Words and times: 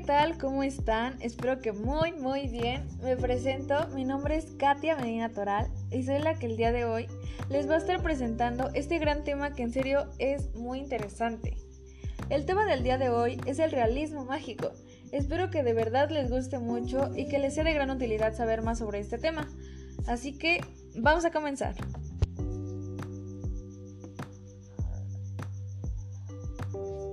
¿qué 0.00 0.06
tal? 0.06 0.38
¿Cómo 0.38 0.62
están? 0.62 1.18
Espero 1.20 1.60
que 1.60 1.72
muy, 1.72 2.12
muy 2.12 2.48
bien. 2.48 2.88
Me 3.02 3.18
presento, 3.18 3.86
mi 3.88 4.06
nombre 4.06 4.38
es 4.38 4.46
Katia 4.52 4.96
Medina 4.96 5.28
Toral 5.28 5.70
y 5.90 6.04
soy 6.04 6.20
la 6.20 6.38
que 6.38 6.46
el 6.46 6.56
día 6.56 6.72
de 6.72 6.86
hoy 6.86 7.06
les 7.50 7.68
va 7.68 7.74
a 7.74 7.78
estar 7.78 8.02
presentando 8.02 8.70
este 8.72 8.98
gran 8.98 9.24
tema 9.24 9.52
que 9.52 9.62
en 9.62 9.72
serio 9.74 10.06
es 10.18 10.54
muy 10.54 10.78
interesante. 10.78 11.58
El 12.30 12.46
tema 12.46 12.64
del 12.64 12.82
día 12.82 12.96
de 12.96 13.10
hoy 13.10 13.38
es 13.44 13.58
el 13.58 13.72
realismo 13.72 14.24
mágico. 14.24 14.72
Espero 15.12 15.50
que 15.50 15.62
de 15.62 15.74
verdad 15.74 16.08
les 16.08 16.30
guste 16.30 16.58
mucho 16.58 17.10
y 17.14 17.28
que 17.28 17.38
les 17.38 17.52
sea 17.52 17.64
de 17.64 17.74
gran 17.74 17.90
utilidad 17.90 18.34
saber 18.34 18.62
más 18.62 18.78
sobre 18.78 19.00
este 19.00 19.18
tema. 19.18 19.48
Así 20.06 20.32
que 20.32 20.62
vamos 20.96 21.26
a 21.26 21.30
comenzar. 21.30 21.74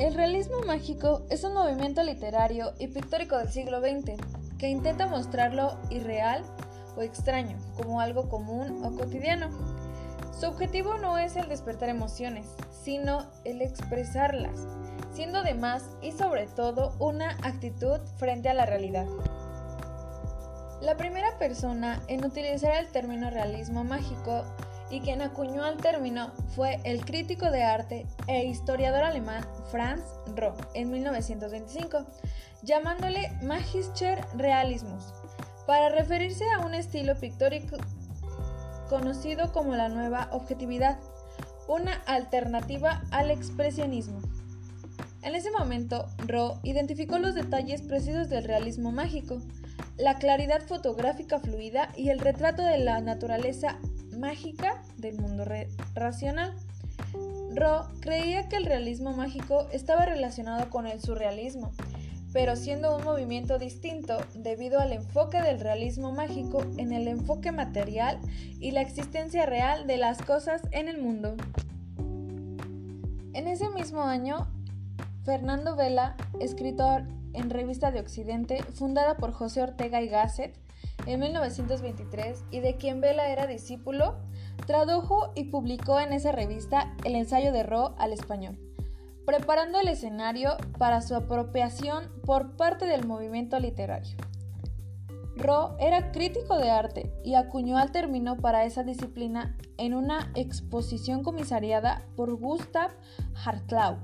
El 0.00 0.14
realismo 0.14 0.62
mágico 0.66 1.26
es 1.28 1.44
un 1.44 1.52
movimiento 1.52 2.02
literario 2.02 2.72
y 2.78 2.88
pictórico 2.88 3.36
del 3.36 3.52
siglo 3.52 3.80
XX 3.80 4.12
que 4.56 4.70
intenta 4.70 5.06
mostrarlo 5.06 5.78
irreal 5.90 6.42
o 6.96 7.02
extraño 7.02 7.58
como 7.76 8.00
algo 8.00 8.30
común 8.30 8.82
o 8.82 8.96
cotidiano. 8.96 9.50
Su 10.32 10.46
objetivo 10.46 10.96
no 10.96 11.18
es 11.18 11.36
el 11.36 11.50
despertar 11.50 11.90
emociones, 11.90 12.46
sino 12.82 13.26
el 13.44 13.60
expresarlas, 13.60 14.66
siendo 15.12 15.40
además 15.40 15.84
y 16.00 16.12
sobre 16.12 16.46
todo 16.46 16.94
una 16.98 17.32
actitud 17.42 18.00
frente 18.16 18.48
a 18.48 18.54
la 18.54 18.64
realidad. 18.64 19.06
La 20.80 20.96
primera 20.96 21.36
persona 21.38 22.00
en 22.08 22.24
utilizar 22.24 22.74
el 22.78 22.90
término 22.90 23.28
realismo 23.28 23.84
mágico 23.84 24.46
y 24.90 25.00
quien 25.00 25.22
acuñó 25.22 25.64
al 25.64 25.76
término 25.76 26.32
fue 26.54 26.80
el 26.84 27.04
crítico 27.04 27.50
de 27.50 27.62
arte 27.62 28.06
e 28.26 28.44
historiador 28.44 29.04
alemán 29.04 29.46
Franz 29.70 30.02
Roh 30.34 30.56
en 30.74 30.90
1925, 30.90 32.04
llamándole 32.62 33.30
Magischer 33.42 34.24
Realismus, 34.34 35.04
para 35.66 35.88
referirse 35.90 36.44
a 36.50 36.66
un 36.66 36.74
estilo 36.74 37.14
pictórico 37.14 37.76
conocido 38.88 39.52
como 39.52 39.76
la 39.76 39.88
nueva 39.88 40.28
objetividad, 40.32 40.98
una 41.68 41.94
alternativa 42.06 43.02
al 43.12 43.30
expresionismo. 43.30 44.20
En 45.22 45.34
ese 45.34 45.50
momento, 45.52 46.06
Roh 46.26 46.58
identificó 46.64 47.18
los 47.18 47.34
detalles 47.34 47.82
precisos 47.82 48.28
del 48.28 48.44
realismo 48.44 48.90
mágico, 48.90 49.38
la 49.96 50.16
claridad 50.16 50.62
fotográfica 50.62 51.38
fluida 51.38 51.90
y 51.94 52.08
el 52.08 52.18
retrato 52.18 52.62
de 52.62 52.78
la 52.78 53.00
naturaleza 53.00 53.78
mágica 54.20 54.82
del 54.98 55.18
mundo 55.18 55.44
racional. 55.94 56.54
Ro 57.54 57.88
creía 58.00 58.48
que 58.48 58.56
el 58.56 58.66
realismo 58.66 59.12
mágico 59.12 59.66
estaba 59.72 60.04
relacionado 60.04 60.70
con 60.70 60.86
el 60.86 61.00
surrealismo, 61.00 61.72
pero 62.32 62.54
siendo 62.54 62.96
un 62.96 63.02
movimiento 63.02 63.58
distinto 63.58 64.18
debido 64.34 64.78
al 64.78 64.92
enfoque 64.92 65.42
del 65.42 65.58
realismo 65.58 66.12
mágico 66.12 66.64
en 66.76 66.92
el 66.92 67.08
enfoque 67.08 67.50
material 67.50 68.20
y 68.60 68.70
la 68.70 68.82
existencia 68.82 69.46
real 69.46 69.86
de 69.86 69.96
las 69.96 70.22
cosas 70.22 70.62
en 70.70 70.88
el 70.88 70.98
mundo. 70.98 71.34
En 73.32 73.48
ese 73.48 73.68
mismo 73.70 74.02
año, 74.02 74.46
Fernando 75.24 75.74
Vela, 75.74 76.16
escritor 76.40 77.04
en 77.32 77.50
Revista 77.50 77.90
de 77.90 78.00
Occidente, 78.00 78.62
fundada 78.74 79.16
por 79.16 79.32
José 79.32 79.62
Ortega 79.62 80.02
y 80.02 80.08
Gasset, 80.08 80.56
en 81.06 81.20
1923 81.20 82.44
y 82.50 82.60
de 82.60 82.76
quien 82.76 83.00
Vela 83.00 83.28
era 83.28 83.46
discípulo, 83.46 84.16
tradujo 84.66 85.32
y 85.34 85.44
publicó 85.44 86.00
en 86.00 86.12
esa 86.12 86.32
revista 86.32 86.94
el 87.04 87.14
ensayo 87.14 87.52
de 87.52 87.62
Ro 87.62 87.94
al 87.98 88.12
español, 88.12 88.58
preparando 89.26 89.80
el 89.80 89.88
escenario 89.88 90.56
para 90.78 91.02
su 91.02 91.14
apropiación 91.14 92.10
por 92.24 92.56
parte 92.56 92.86
del 92.86 93.06
movimiento 93.06 93.58
literario. 93.58 94.16
Ro 95.36 95.76
era 95.78 96.12
crítico 96.12 96.58
de 96.58 96.70
arte 96.70 97.12
y 97.24 97.34
acuñó 97.34 97.80
el 97.80 97.92
término 97.92 98.36
para 98.36 98.64
esa 98.64 98.82
disciplina 98.82 99.56
en 99.78 99.94
una 99.94 100.30
exposición 100.34 101.22
comisariada 101.22 102.04
por 102.16 102.34
Gustav 102.34 102.90
Hartlau, 103.44 103.96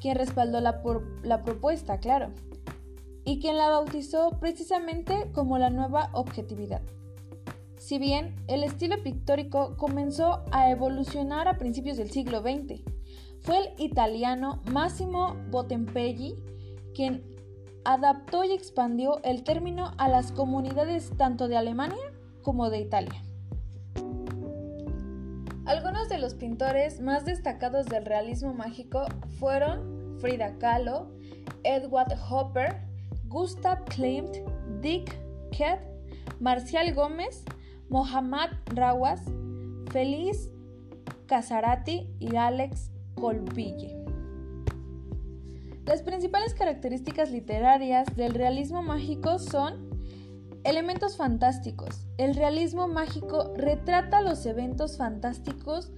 quien 0.00 0.16
respaldó 0.16 0.60
la 0.60 1.42
propuesta, 1.44 1.98
claro 1.98 2.32
y 3.28 3.40
quien 3.40 3.58
la 3.58 3.68
bautizó 3.68 4.30
precisamente 4.40 5.30
como 5.34 5.58
la 5.58 5.68
nueva 5.68 6.08
objetividad. 6.14 6.80
Si 7.76 7.98
bien 7.98 8.34
el 8.46 8.64
estilo 8.64 9.02
pictórico 9.02 9.76
comenzó 9.76 10.44
a 10.50 10.70
evolucionar 10.70 11.46
a 11.46 11.58
principios 11.58 11.98
del 11.98 12.10
siglo 12.10 12.40
XX, 12.40 12.80
fue 13.42 13.58
el 13.58 13.68
italiano 13.76 14.62
Massimo 14.72 15.36
Bottempelli 15.50 16.36
quien 16.94 17.22
adaptó 17.84 18.44
y 18.44 18.52
expandió 18.52 19.22
el 19.22 19.44
término 19.44 19.92
a 19.98 20.08
las 20.08 20.32
comunidades 20.32 21.12
tanto 21.18 21.48
de 21.48 21.58
Alemania 21.58 22.10
como 22.40 22.70
de 22.70 22.80
Italia. 22.80 23.22
Algunos 25.66 26.08
de 26.08 26.16
los 26.16 26.32
pintores 26.32 27.02
más 27.02 27.26
destacados 27.26 27.84
del 27.88 28.06
realismo 28.06 28.54
mágico 28.54 29.04
fueron 29.38 30.16
Frida 30.18 30.56
Kahlo, 30.58 31.10
Edward 31.62 32.14
Hopper, 32.30 32.87
Gustav 33.28 33.84
Klimt, 33.84 34.36
Dick 34.80 35.18
Kett, 35.50 35.80
Marcial 36.40 36.94
Gómez, 36.94 37.44
Mohammad 37.88 38.50
Rawas, 38.66 39.22
Feliz 39.92 40.50
Casarati 41.26 42.08
y 42.18 42.36
Alex 42.36 42.90
Colpille. 43.14 43.96
Las 45.84 46.02
principales 46.02 46.54
características 46.54 47.30
literarias 47.30 48.14
del 48.14 48.34
realismo 48.34 48.82
mágico 48.82 49.38
son 49.38 49.88
elementos 50.64 51.16
fantásticos. 51.16 52.06
El 52.18 52.34
realismo 52.34 52.88
mágico 52.88 53.54
retrata 53.56 54.20
los 54.20 54.44
eventos 54.44 54.98
fantásticos 54.98 55.90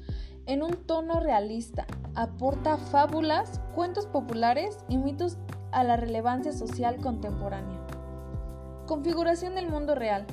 en 0.47 0.63
un 0.63 0.77
tono 0.87 1.21
realista, 1.21 1.87
aporta 2.15 2.77
fábulas, 2.77 3.61
cuentos 3.75 4.07
populares 4.07 4.79
y 4.89 4.97
mitos 4.99 5.39
a 5.73 5.85
la 5.85 5.97
relevancia 5.97 6.53
social 6.53 6.97
contemporánea. 6.97 7.79
Configuración 8.87 9.55
del 9.55 9.69
mundo 9.69 9.95
real. 9.95 10.27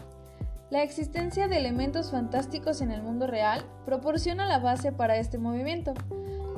La 0.70 0.84
existencia 0.84 1.48
de 1.48 1.58
elementos 1.58 2.12
fantásticos 2.12 2.81
en 2.81 2.92
el 2.92 3.02
mundo 3.02 3.28
real 3.28 3.64
proporciona 3.86 4.46
la 4.46 4.59
base 4.59 4.92
para 4.92 5.18
este 5.18 5.38
movimiento. 5.38 5.94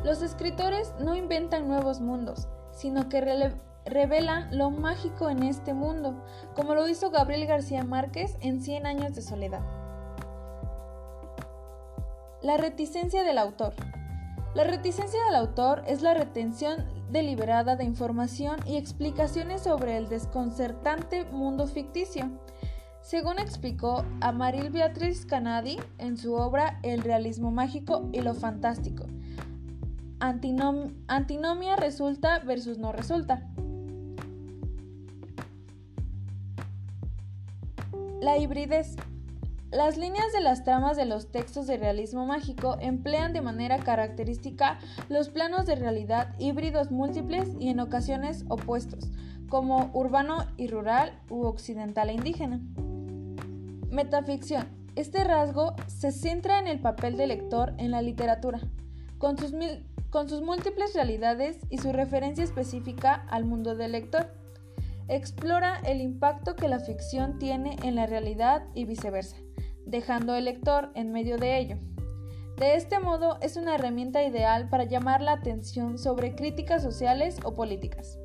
Los 0.04 0.22
escritores 0.22 0.94
no 1.00 1.16
inventan 1.16 1.68
nuevos 1.68 2.02
mundos, 2.02 2.48
sino 2.72 3.10
que 3.10 3.54
revelan 3.86 4.58
lo 4.58 4.72
mágico 4.72 5.30
en 5.30 5.44
este 5.44 5.74
mundo, 5.74 6.24
como 6.56 6.74
lo 6.74 6.88
hizo 6.88 7.12
Gabriel 7.12 7.46
García 7.46 7.84
Márquez 7.84 8.38
en 8.42 8.62
Cien 8.62 8.86
años 8.86 9.14
de 9.14 9.22
soledad. 9.22 9.62
La 12.42 12.56
reticencia 12.56 13.24
del 13.24 13.38
autor. 13.38 13.74
La 14.56 14.64
reticencia 14.64 15.24
del 15.26 15.36
autor 15.36 15.84
es 15.86 16.02
la 16.02 16.16
retención 16.16 16.84
deliberada 17.12 17.76
de 17.76 17.84
información 17.84 18.60
y 18.66 18.78
explicaciones 18.78 19.62
sobre 19.62 19.96
el 19.96 20.10
desconcertante 20.10 21.24
mundo 21.26 21.68
ficticio. 21.68 22.32
Según 23.02 23.38
explicó 23.38 24.04
Amaril 24.22 24.72
Beatriz 24.72 25.26
Canadi 25.26 25.78
en 26.00 26.18
su 26.18 26.34
obra 26.34 26.80
El 26.82 27.02
realismo 27.02 27.52
mágico 27.52 28.10
y 28.12 28.22
lo 28.22 28.34
fantástico, 28.34 29.06
antinomia 30.20 31.76
resulta 31.76 32.40
versus 32.40 32.80
no 32.80 32.92
resulta. 32.92 33.48
La 38.20 38.38
hibridez 38.38 38.96
las 39.72 39.98
líneas 39.98 40.34
de 40.34 40.42
las 40.42 40.64
tramas 40.64 40.98
de 40.98 41.06
los 41.06 41.32
textos 41.32 41.68
de 41.68 41.78
realismo 41.78 42.26
mágico 42.26 42.78
emplean 42.82 43.34
de 43.34 43.42
manera 43.42 43.78
característica 43.78 44.80
los 45.10 45.30
planos 45.30 45.68
de 45.68 45.76
realidad 45.76 46.34
híbridos 46.40 46.90
múltiples 46.90 47.50
y 47.60 47.70
en 47.70 47.80
ocasiones 47.80 48.46
opuestos, 48.50 49.12
como 49.48 49.92
urbano 49.94 50.48
y 50.58 50.68
rural 50.68 51.22
u 51.30 51.44
occidental 51.44 52.10
e 52.10 52.14
indígena. 52.14 52.60
Metaficción. 53.92 54.68
Este 54.96 55.24
rasgo 55.24 55.76
se 55.86 56.12
centra 56.12 56.58
en 56.60 56.68
el 56.68 56.80
papel 56.80 57.16
del 57.16 57.30
lector 57.30 57.76
en 57.78 57.92
la 57.92 58.02
literatura, 58.02 58.60
con 59.20 59.38
sus, 59.38 59.54
múltiples 60.42 60.96
realidades 60.96 61.60
y 61.70 61.78
su 61.78 61.94
referencia 61.94 62.44
específica 62.44 63.24
al 63.30 63.46
mundo 63.46 63.76
del 63.76 63.92
lector. 63.92 64.34
Explora 65.08 65.80
el 65.86 66.02
impacto 66.02 66.56
que 66.56 66.68
la 66.68 66.80
ficción 66.80 67.38
tiene 67.38 67.78
en 67.84 67.96
la 67.96 68.08
realidad 68.08 68.64
y 68.74 68.86
viceversa 68.86 69.38
dejando 69.90 70.36
el 70.36 70.46
lector 70.46 70.92
en 70.96 71.12
medio 71.12 71.38
de 71.38 71.58
ello. 71.58 71.78
De 72.58 72.76
este 72.76 73.00
modo 73.00 73.38
es 73.42 73.56
una 73.56 73.76
herramienta 73.76 74.24
ideal 74.24 74.70
para 74.70 74.84
llamar 74.84 75.22
la 75.22 75.34
atención 75.34 75.98
sobre 75.98 76.36
críticas 76.36 76.84
sociales 76.84 77.38
o 77.44 77.56
políticas. 77.56 78.20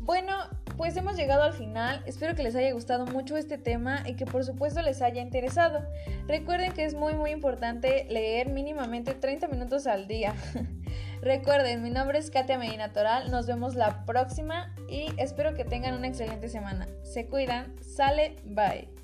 Bueno, 0.00 0.34
pues 0.78 0.96
hemos 0.96 1.16
llegado 1.16 1.42
al 1.42 1.52
final. 1.52 2.02
Espero 2.06 2.34
que 2.34 2.42
les 2.42 2.54
haya 2.54 2.72
gustado 2.72 3.04
mucho 3.06 3.36
este 3.36 3.58
tema 3.58 4.04
y 4.06 4.14
que 4.14 4.26
por 4.26 4.44
supuesto 4.44 4.80
les 4.80 5.02
haya 5.02 5.20
interesado. 5.20 5.82
Recuerden 6.26 6.72
que 6.72 6.84
es 6.84 6.94
muy 6.94 7.14
muy 7.14 7.30
importante 7.30 8.06
leer 8.08 8.48
mínimamente 8.48 9.14
30 9.14 9.48
minutos 9.48 9.86
al 9.86 10.06
día. 10.06 10.34
Recuerden, 11.20 11.82
mi 11.82 11.90
nombre 11.90 12.18
es 12.18 12.30
Katia 12.30 12.58
Medina 12.58 12.92
Toral, 12.92 13.30
nos 13.30 13.46
vemos 13.46 13.74
la 13.74 14.06
próxima 14.06 14.74
y 14.88 15.08
espero 15.16 15.54
que 15.54 15.64
tengan 15.64 15.94
una 15.94 16.08
excelente 16.08 16.48
semana. 16.48 16.86
Se 17.02 17.26
cuidan, 17.26 17.74
sale, 17.82 18.36
bye. 18.44 18.97